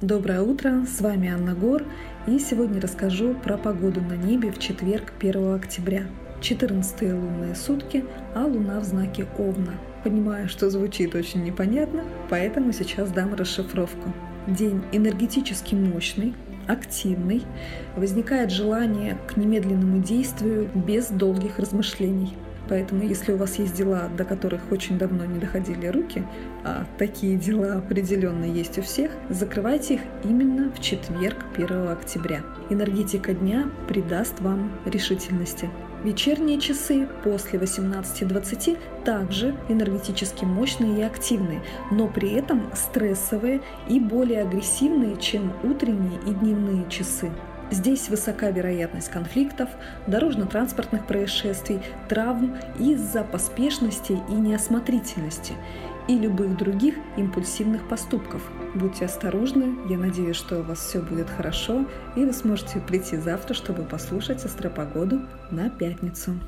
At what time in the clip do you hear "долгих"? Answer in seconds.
21.06-21.60